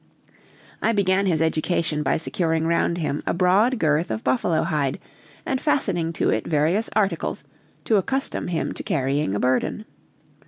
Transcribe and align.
I 0.81 0.93
began 0.93 1.27
his 1.27 1.43
education 1.43 2.01
by 2.01 2.17
securing 2.17 2.65
round 2.65 2.97
him 2.97 3.21
a 3.27 3.35
broad 3.35 3.77
girth 3.77 4.09
of 4.09 4.23
buffalo 4.23 4.63
hide 4.63 4.97
and 5.45 5.61
fastening 5.61 6.11
to 6.13 6.31
it 6.31 6.47
various 6.47 6.89
articles, 6.95 7.43
to 7.85 7.97
accustom 7.97 8.47
him 8.47 8.71
to 8.73 8.81
carrying 8.81 9.35
a 9.35 9.39
burden. 9.39 9.85